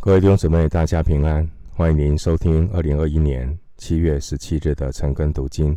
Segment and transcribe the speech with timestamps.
[0.00, 1.46] 各位弟兄姊妹，大家平安！
[1.74, 5.76] 欢迎您收听二零二一年七月十七日的晨更读经。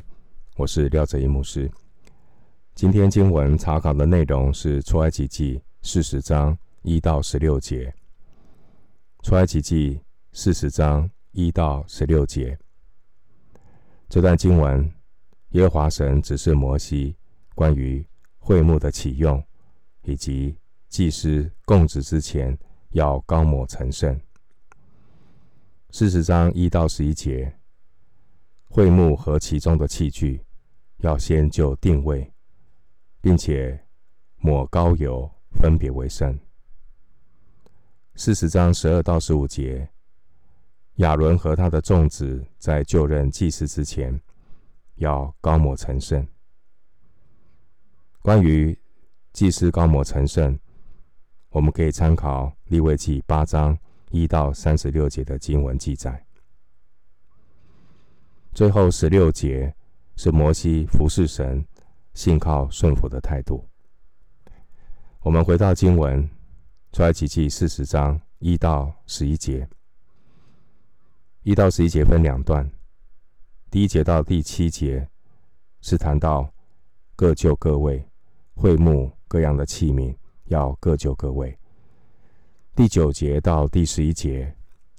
[0.58, 1.70] 我是廖哲一牧师。
[2.76, 7.92] 今天经文查考的内容是出埃及记四十章一到十六节。
[9.24, 10.00] 出埃及记
[10.34, 12.56] 四十章一到十六节，
[14.08, 14.88] 这段经文，
[15.50, 17.16] 耶和华神指示摩西
[17.56, 18.06] 关于
[18.38, 19.44] 会幕的启用，
[20.04, 20.56] 以及
[20.90, 22.56] 祭司供职之前。
[22.92, 24.20] 要高抹成圣。
[25.92, 27.58] 四十章一到十一节，
[28.70, 30.44] 会幕和其中的器具
[30.98, 32.32] 要先就定位，
[33.22, 33.86] 并且
[34.38, 36.38] 抹膏油，分别为圣。
[38.16, 39.90] 四十章十二到十五节，
[40.96, 44.20] 亚伦和他的众子在就任祭司之前，
[44.96, 46.26] 要高抹成圣。
[48.22, 48.78] 关于
[49.34, 50.60] 祭司高抹成圣。
[51.52, 53.78] 我们可以参考利未记八章
[54.10, 56.26] 一到三十六节的经文记载。
[58.54, 59.76] 最后十六节
[60.16, 61.66] 是摩西服侍神、
[62.14, 63.68] 信靠顺服的态度。
[65.20, 66.30] 我们回到经文，
[66.94, 69.68] 出埃及记四十章一到十一节。
[71.44, 72.72] 一到十一节分两段，
[73.70, 75.10] 第一节到第七节
[75.82, 76.50] 是谈到
[77.16, 78.08] 各就各位，
[78.54, 80.16] 会幕各样的器皿。
[80.52, 81.58] 要各就各位。
[82.76, 84.54] 第九节到第十一节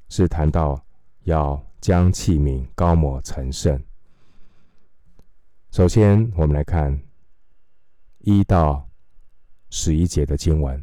[0.09, 0.83] 是谈到
[1.25, 3.81] 要将器皿高抹成圣。
[5.71, 6.99] 首先，我们来看
[8.21, 8.89] 一到
[9.69, 10.83] 十一节的经文。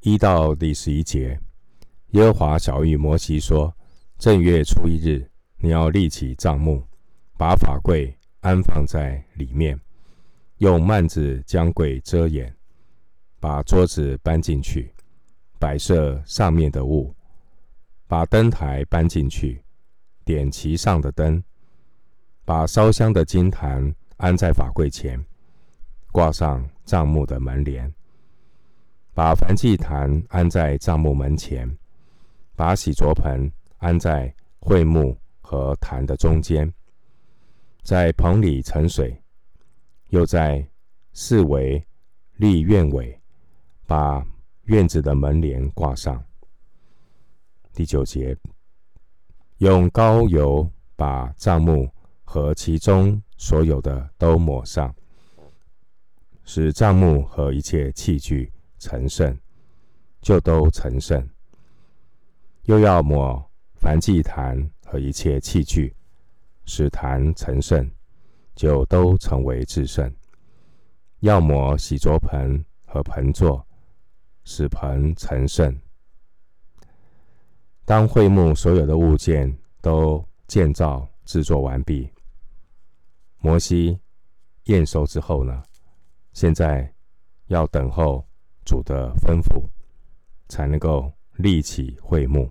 [0.00, 1.40] 一到第十一节，
[2.10, 3.74] 耶和华晓諭摩西说
[4.18, 6.82] ：“正月初一日，你要立起帐幕，
[7.38, 9.80] 把法柜安放在里面，
[10.58, 12.54] 用幔子将柜遮掩。”
[13.38, 14.92] 把桌子搬进去，
[15.58, 17.14] 摆设上面的物；
[18.06, 19.62] 把灯台搬进去，
[20.24, 21.40] 点其上的灯；
[22.44, 25.22] 把烧香的金坛安在法柜前，
[26.10, 27.88] 挂上帐幕的门帘；
[29.14, 31.68] 把燔祭坛安在帐幕门前；
[32.56, 36.66] 把洗濯盆安在会幕和坛的中间；
[37.82, 39.22] 在棚里盛水，
[40.08, 40.66] 又在
[41.12, 41.86] 四围
[42.36, 43.20] 立院尾。
[43.86, 44.26] 把
[44.64, 46.22] 院子的门帘挂上。
[47.72, 48.36] 第九节，
[49.58, 51.88] 用膏油把帐幕
[52.24, 54.94] 和其中所有的都抹上，
[56.42, 59.38] 使帐幕和一切器具成圣，
[60.20, 61.28] 就都成圣。
[62.64, 65.94] 又要抹凡祭坛和一切器具，
[66.64, 67.88] 使坛成圣，
[68.54, 70.12] 就都成为至圣。
[71.20, 73.65] 要抹洗濯盆和盆座。
[74.46, 75.76] 使盆成圣。
[77.84, 82.08] 当会幕所有的物件都建造制作完毕，
[83.38, 84.00] 摩西
[84.64, 85.62] 验收之后呢，
[86.32, 86.90] 现在
[87.48, 88.24] 要等候
[88.64, 89.68] 主的吩咐，
[90.48, 92.48] 才能够立起会幕，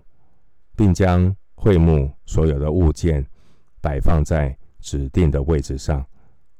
[0.76, 3.26] 并将会幕所有的物件
[3.80, 6.04] 摆放在指定的位置上，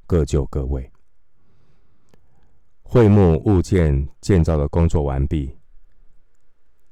[0.07, 0.91] 各就各位。
[2.89, 5.53] 会幕物件建造的工作完毕，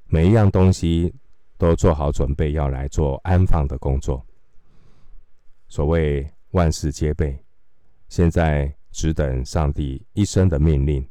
[0.07, 1.15] 每一样东西
[1.57, 4.23] 都做好准备，要来做安放的工作。
[5.69, 7.39] 所谓万事皆备，
[8.09, 11.09] 现在只等上帝一声的命令，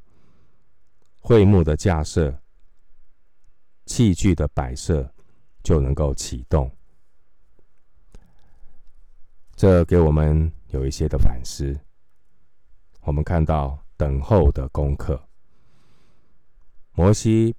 [1.22, 2.38] 会幕的架设、
[3.86, 5.10] 器具的摆设
[5.64, 6.70] 就能够启动。
[9.56, 11.80] 这给我们有一些的反思。
[13.04, 13.83] 我们看到。
[13.98, 15.22] 等候的功课，
[16.94, 17.56] 摩西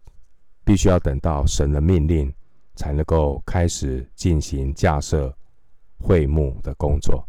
[0.65, 2.33] 必须要等到神的命令，
[2.75, 5.35] 才能够开始进行架设
[5.99, 7.27] 会幕的工作。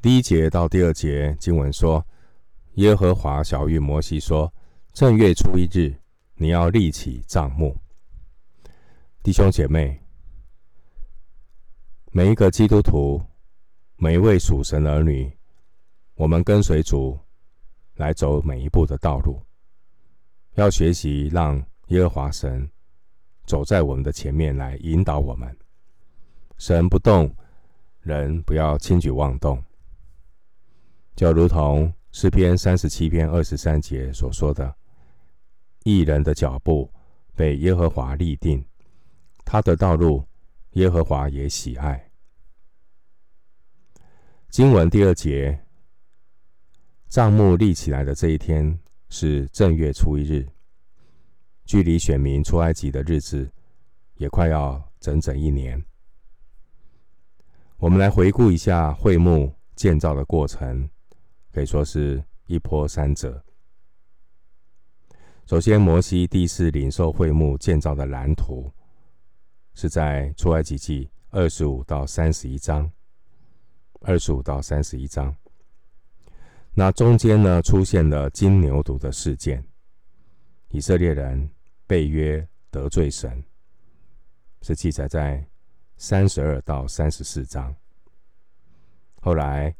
[0.00, 2.04] 第一节到第二节经文说，
[2.74, 4.52] 耶和华晓諭摩西说
[4.92, 5.94] ：“正月初一日，
[6.34, 7.76] 你要立起帐幕。”
[9.22, 9.98] 弟兄姐妹，
[12.12, 13.22] 每一个基督徒，
[13.96, 15.32] 每一位属神儿女，
[16.14, 17.18] 我们跟随主。
[17.96, 19.40] 来走每一步的道路，
[20.54, 22.68] 要学习让耶和华神
[23.46, 25.56] 走在我们的前面来引导我们。
[26.58, 27.32] 神不动，
[28.00, 29.62] 人不要轻举妄动。
[31.14, 34.74] 就如同诗篇三十七篇二十三节所说的
[35.84, 36.92] ：“义人的脚步
[37.36, 38.64] 被耶和华立定，
[39.44, 40.26] 他的道路
[40.72, 42.10] 耶和华也喜爱。”
[44.50, 45.63] 经文第二节。
[47.08, 48.78] 帐幕立起来的这一天
[49.08, 50.46] 是正月初一日。
[51.64, 53.50] 距离选民出埃及的日子
[54.16, 55.82] 也快要整整一年。
[57.78, 60.88] 我们来回顾一下会幕建造的过程，
[61.52, 63.42] 可以说是一波三折。
[65.46, 68.70] 首先，摩西第一次领受会幕建造的蓝图，
[69.74, 72.90] 是在出埃及记二十五到三十一章。
[74.00, 75.34] 二十五到三十一章，
[76.76, 79.64] 那中间呢，出现了金牛犊的事件，
[80.70, 81.48] 以色列人
[81.86, 83.44] 背约得罪神，
[84.60, 85.46] 是记载在
[85.96, 87.72] 三十二到三十四章。
[89.20, 89.74] 后来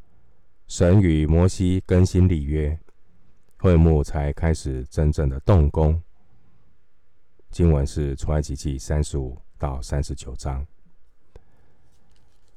[0.67, 2.79] 神与摩西更新立约，
[3.57, 6.01] 会幕才开始真正的动工。
[7.51, 10.65] 经文是出埃及记三十五到三十九章，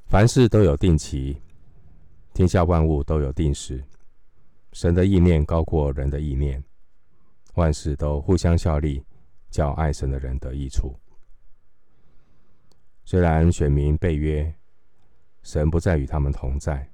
[0.05, 1.41] 凡事都有定期。
[2.33, 3.83] 天下万物都有定时，
[4.71, 6.63] 神的意念高过人的意念，
[7.55, 9.03] 万事都互相效力，
[9.49, 10.95] 叫爱神的人得益处。
[13.03, 14.53] 虽然选民被约，
[15.41, 16.87] 神不再与他们同在，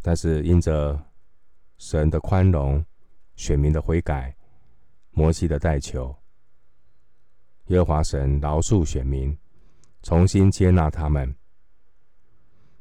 [0.00, 0.98] 但是因着
[1.76, 2.84] 神的宽容、
[3.36, 4.34] 选民的悔改、
[5.10, 6.16] 摩西的代求，
[7.66, 9.36] 耶和华神饶恕选民，
[10.02, 11.34] 重新接纳他们。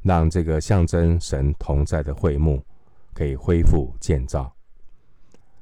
[0.04, 2.64] 让这个象征神同在的会幕
[3.18, 4.56] 可以恢复建造，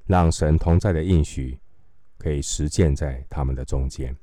[0.05, 1.57] 让神同在的应许
[2.17, 4.13] 可以实践在他们的中间。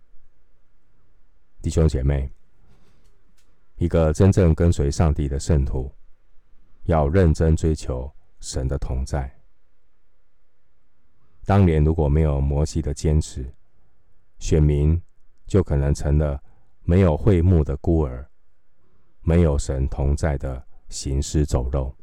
[1.62, 2.30] 弟兄姐妹，
[3.76, 5.90] 一个真正跟随上帝的圣徒，
[6.82, 9.34] 要认真追求神的同在。
[11.46, 13.50] 当年如果没有摩西的坚持，
[14.40, 15.00] 选民
[15.46, 16.38] 就可能成了
[16.82, 18.28] 没有会幕的孤儿。
[19.22, 21.96] 没有神同在的行尸走肉，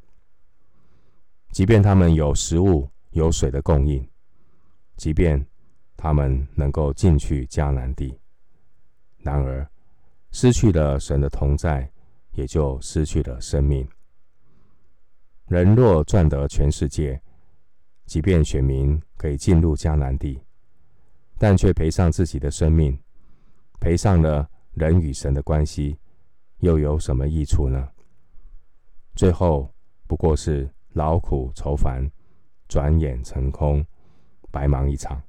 [1.52, 4.08] 即便他们有食物、有水的供应，
[4.96, 5.46] 即便
[5.98, 8.18] 他们能够进去迦南地，
[9.18, 9.68] 然而
[10.32, 11.92] 失去了神的同在，
[12.34, 13.88] 也就失去了生命。
[15.48, 17.20] 人若赚得全世界，
[18.06, 20.40] 即便选民可以进入迦南地，
[21.38, 22.98] 但却赔上自己的生命，
[23.80, 25.98] 赔上了人与神的关系。
[26.60, 27.90] 又有什么益处呢？
[29.16, 29.74] 最后
[30.08, 32.10] 不过是劳苦愁烦，
[32.68, 33.86] 转眼成空，
[34.52, 35.22] 白忙一场。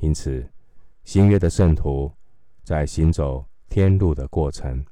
[0.00, 0.48] 因此，
[1.04, 2.12] 新约的圣徒
[2.62, 4.84] 在行走天路的过程，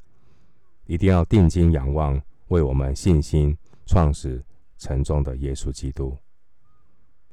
[0.87, 3.56] 一定要定睛仰望为我们信心
[3.87, 4.43] 创始
[4.78, 6.17] 成终的耶稣基督。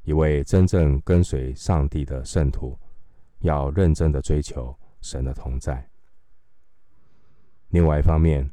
[0.04, 2.77] 一位真正跟随上帝的圣徒，
[3.39, 5.88] 要认真的追求神的同在。
[7.69, 8.51] 另外一方面，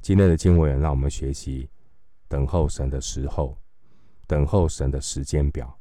[0.00, 1.68] 今天的经文让我们学习
[2.28, 3.56] 等候神的时候，
[4.26, 5.78] 等候神的时间表。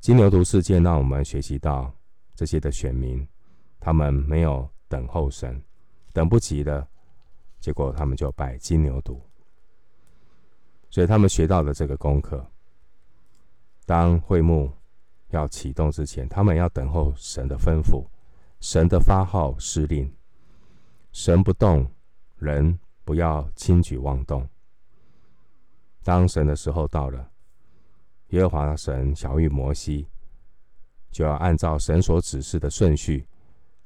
[0.00, 1.92] 金牛犊事件让我们学习到
[2.34, 3.26] 这些的选民，
[3.78, 5.62] 他们没有等候神，
[6.12, 6.88] 等不及了，
[7.58, 9.18] 结果他们就拜金牛犊。
[10.88, 12.44] 所以他们学到了这个功课：
[13.86, 14.72] 当会幕
[15.28, 18.04] 要启动之前，他们要等候神的吩咐，
[18.60, 20.12] 神的发号施令。
[21.12, 21.86] 神不动，
[22.38, 24.48] 人不要轻举妄动。
[26.02, 27.30] 当神的时候到了，
[28.28, 30.08] 耶和华神晓諭摩西，
[31.10, 33.26] 就要按照神所指示的顺序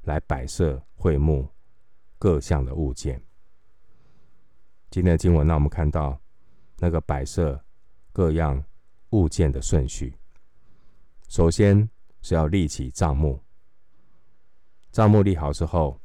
[0.03, 1.49] 来摆设会幕
[2.19, 3.23] 各项的物件。
[4.91, 6.21] 今天的经文让我们看到
[6.79, 7.63] 那个摆设
[8.13, 8.65] 各样
[9.11, 10.17] 物件的顺序。
[11.29, 11.89] 首先
[12.23, 13.43] 是要立起帐幕，
[14.93, 16.01] 帐幕立好之后。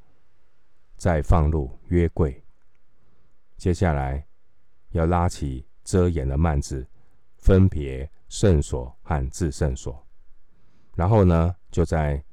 [0.97, 2.43] 再放入约柜，
[3.55, 4.27] 接下来
[4.89, 6.87] 要拉起遮掩的幔子，
[7.37, 10.05] 分别圣所和至圣所。
[10.95, 12.23] 然后呢，就在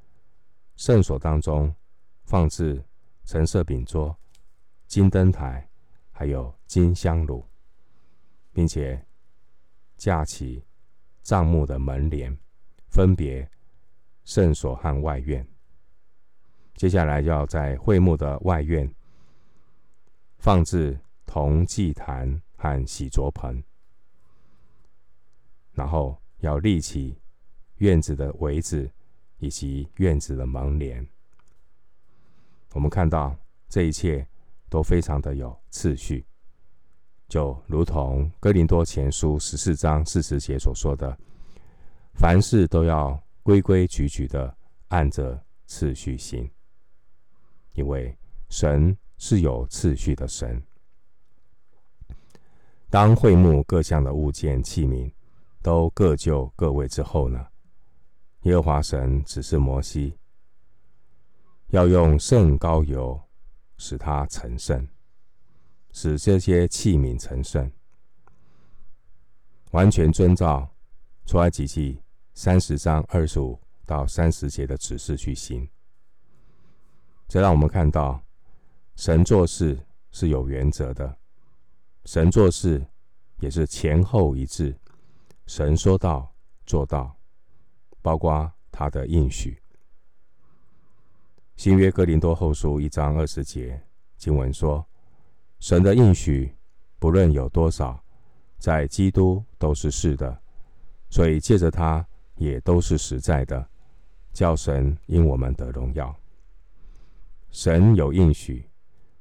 [0.75, 1.73] 圣所当中
[2.25, 2.85] 放置
[3.25, 4.15] 陈设饼桌、
[4.85, 5.67] 金灯台，
[6.11, 7.43] 还有金香炉，
[8.53, 9.03] 并且
[9.95, 10.63] 架起
[11.23, 12.37] 帐幕的门帘，
[12.89, 13.49] 分别
[14.23, 15.43] 圣所和外院。
[16.75, 18.87] 接下来要在会幕的外院
[20.37, 23.63] 放置铜祭坛和洗濯盆，
[25.71, 27.17] 然后要立起
[27.77, 28.91] 院子的围子
[29.37, 31.07] 以及院子的门帘。
[32.73, 33.33] 我们看到
[33.69, 34.27] 这一切
[34.69, 36.25] 都非常的有次序，
[37.29, 41.17] 就如同哥林多前书十四章四十节所说的
[42.13, 44.57] ：“凡事都要规规矩矩的
[44.89, 46.49] 按着次序行。”
[47.73, 48.17] 因为
[48.49, 50.61] 神是有次序的神。
[52.97, 55.13] 当会幕各项的物件器皿
[55.61, 57.45] 都各就各位之后呢，
[58.41, 60.17] 耶和华神指示摩西，
[61.67, 63.21] 要用圣膏油
[63.77, 64.87] 使它成圣，
[65.91, 67.71] 使这些器皿成圣，
[69.73, 70.67] 完全遵照
[71.27, 72.01] 出埃及记
[72.33, 75.69] 三十章二十五到三十节的指示去行。
[77.27, 78.19] 这让我们看到，
[78.95, 81.15] 神做事是有原则的，
[82.07, 82.81] 神做事
[83.41, 84.73] 也是前后一致。
[85.45, 86.33] 神说到
[86.65, 87.13] 做到，
[88.01, 89.61] 包括他的应许。
[91.57, 93.83] 新约哥林多后书一章二十节
[94.15, 94.87] 经文说
[95.59, 96.55] ：“神的应许
[96.97, 98.01] 不论有多少，
[98.57, 100.41] 在基督都是是的，
[101.09, 103.67] 所以借着他也都是实在的，
[104.31, 106.17] 叫神因我们得荣耀。
[107.51, 108.69] 神有应许，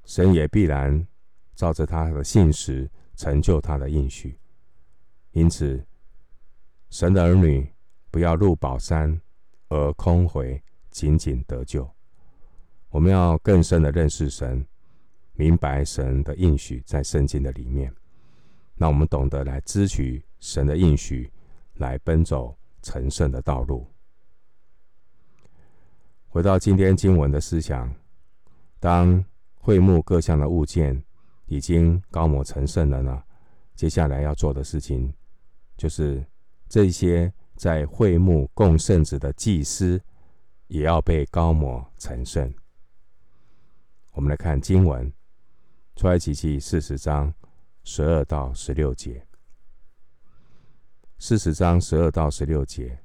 [0.04, 1.04] 神也必然
[1.56, 4.38] 照着他的信实成就他的应许。
[5.32, 5.84] 因此。”
[6.88, 7.68] 神的儿女
[8.12, 9.20] 不要入宝山
[9.68, 11.86] 而空回，仅仅得救。
[12.90, 14.64] 我们要更深的认识神，
[15.32, 17.92] 明白神的应许在圣经的里面。
[18.76, 21.30] 那我们懂得来支取神的应许，
[21.74, 23.84] 来奔走成圣的道路。
[26.28, 27.92] 回到今天经文的思想，
[28.78, 29.22] 当
[29.56, 31.02] 会幕各项的物件
[31.46, 33.22] 已经高抹成圣了呢，
[33.74, 35.12] 接下来要做的事情
[35.76, 36.24] 就是。
[36.68, 40.02] 这些在会幕供圣职的祭司，
[40.66, 42.52] 也要被高抹成圣。
[44.14, 45.12] 我们来看经文，
[45.94, 47.32] 出埃及记四十章
[47.84, 49.24] 十二到十六节。
[51.18, 52.98] 四十章十二到十六节，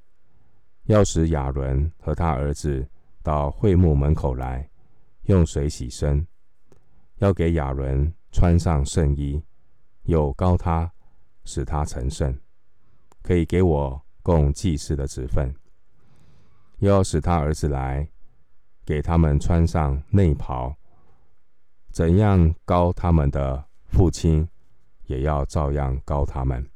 [0.85, 2.89] 要使亚伦和他儿子
[3.21, 4.67] 到会幕门口来，
[5.25, 6.25] 用水洗身，
[7.17, 9.43] 要给亚伦穿上圣衣，
[10.03, 10.91] 又高他，
[11.43, 12.37] 使他成圣。
[13.21, 15.53] 可以给我供祭司的职分，
[16.79, 18.09] 又要使他儿子来，
[18.83, 20.75] 给他们穿上内袍。
[21.91, 24.47] 怎样高他们的父亲，
[25.05, 26.67] 也要照样高他们，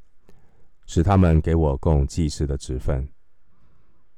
[0.86, 3.08] 使他们给我供祭司的职分。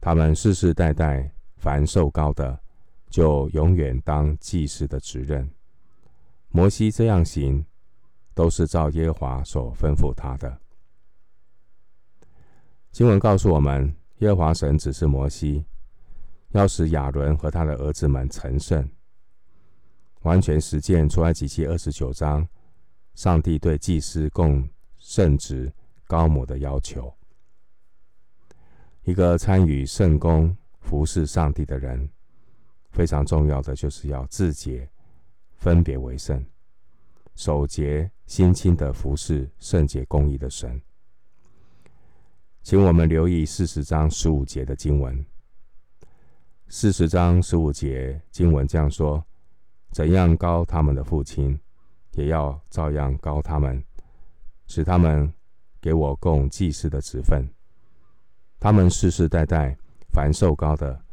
[0.00, 2.60] 他们世世代代凡受高的，
[3.08, 5.48] 就永远当祭司的职任。
[6.50, 7.64] 摩西这样行，
[8.34, 10.60] 都是照耶和华所吩咐他的。
[12.90, 15.64] 经文告诉我们，耶和华神指示摩西，
[16.50, 18.88] 要使亚伦和他的儿子们成圣，
[20.22, 22.48] 完全实践出埃及记二十九章
[23.14, 25.72] 上帝对祭司供圣职
[26.06, 27.12] 膏抹的要求。
[29.04, 32.10] 一个参与圣工服侍上帝的人，
[32.90, 34.90] 非常重要的就是要自洁，
[35.58, 36.44] 分别为圣，
[37.34, 40.80] 守节心清的服侍圣洁公义的神。
[42.62, 45.24] 请我们留意四十章十五节的经文。
[46.68, 49.24] 四十章十五节经文这样说
[49.90, 51.58] ：“怎样高他们的父亲，
[52.12, 53.82] 也要照样高他们，
[54.68, 55.32] 使他们
[55.80, 57.48] 给我供祭司的职分。
[58.60, 59.76] 他们世世代代
[60.12, 61.04] 凡受高的，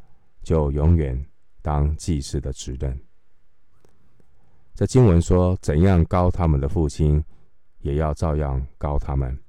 [0.44, 1.26] 就永远
[1.64, 2.96] 当祭司的职任。”
[4.76, 7.24] 这经文说：“怎样膏他们的父亲，
[7.80, 9.40] 也要照样膏他们。”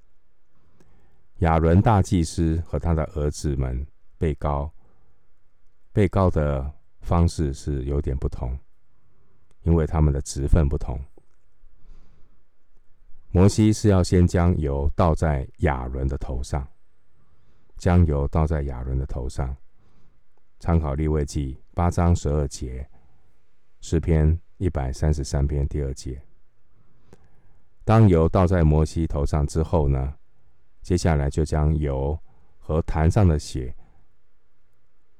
[1.40, 3.84] 亚伦大祭司和他的儿子们
[4.16, 4.70] 被膏，
[5.92, 8.56] 被膏的方式是有点不同，
[9.64, 10.96] 因为他们的职分不同。
[13.32, 16.66] 摩西是要先将油倒在亚伦的头上，
[17.76, 19.54] 将油倒在亚伦的头上。
[20.60, 22.88] 参考利未记八章十二节，
[23.88, 26.20] 诗篇一百三十三篇第二节。
[27.84, 30.12] 当油倒在摩西头上之后呢，
[30.82, 32.18] 接下来就将油
[32.58, 33.72] 和坛上的血，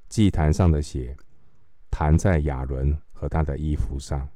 [0.09, 1.15] 祭坛上的血，
[1.89, 4.27] 弹在亚伦和他的衣服上。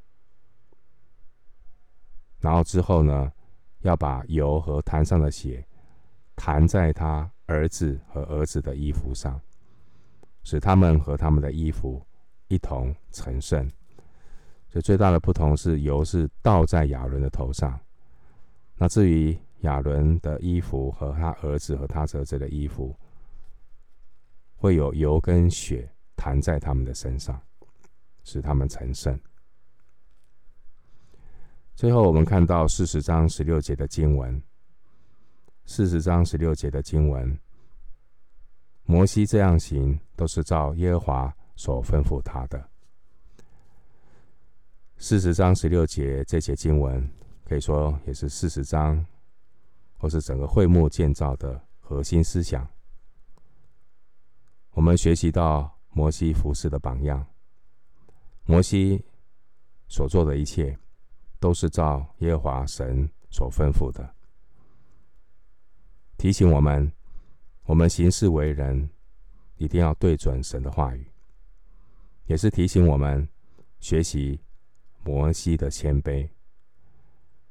[2.39, 3.29] 然后之后呢，
[3.81, 5.61] 要把油和坛上的血，
[6.37, 9.37] 弹在他儿子和儿子的衣服上，
[10.41, 12.01] 使他们和他们的衣服
[12.47, 13.69] 一同成圣。
[14.71, 17.77] 所以最大的不同是，油是倒在亚伦的头上。
[18.77, 22.95] 那至于，亚伦的衣服和他儿子和他儿子的衣服，
[24.55, 27.37] 会有油跟血弹在他们的身上，
[28.23, 29.19] 使他们成圣。
[31.75, 34.41] 最后，我们看到四十章十六节的经文。
[35.65, 37.37] 四十章十六节的经文，
[38.83, 42.70] 摩西这样行，都是照耶和华所吩咐他的。
[45.03, 47.09] 四十章十六节这节经文，
[47.43, 49.03] 可以说也是四十章。
[49.97, 52.67] 或是整个会幕建造的核心思想，
[54.71, 57.25] 我们学习到摩西服侍的榜样。
[58.45, 59.03] 摩西
[59.87, 60.77] 所做的一切，
[61.39, 64.07] 都是照耶和华神所吩咐的，
[66.17, 66.91] 提醒我们，
[67.63, 68.87] 我们行事为人
[69.57, 71.11] 一定要对准神的话语，
[72.25, 73.27] 也是提醒我们
[73.79, 74.39] 学习
[75.03, 76.29] 摩西的谦卑。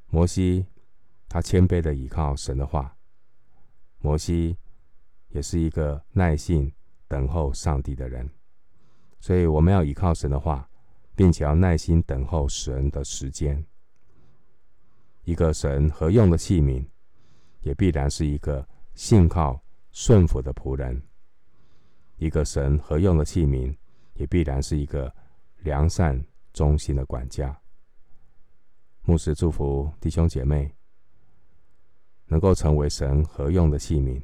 [0.06, 0.66] 摩西
[1.28, 2.96] 他谦卑的倚靠神的话，
[3.98, 4.56] 摩西
[5.28, 6.72] 也是一个耐心
[7.06, 8.28] 等候上帝的人，
[9.20, 10.68] 所以我们要倚靠神的话，
[11.14, 13.64] 并且要耐心等候神的时间。
[15.22, 16.84] 一个神合用的器皿，
[17.60, 21.00] 也必然是一个信靠顺服的仆人。
[22.16, 23.76] 一个神合用的器皿，
[24.14, 25.14] 也必然是一个
[25.58, 26.20] 良善
[26.52, 27.58] 忠心的管家。
[29.02, 30.72] 牧师祝福弟兄姐妹，
[32.26, 34.22] 能够成为神合用的器皿，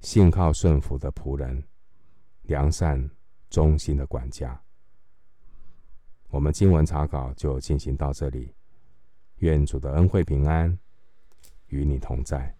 [0.00, 1.62] 信靠顺服的仆人，
[2.42, 3.10] 良善
[3.50, 4.60] 忠心的管家。
[6.28, 8.52] 我们经文查考就进行到这里。
[9.36, 10.78] 愿主的恩惠平安
[11.66, 12.55] 与你同在。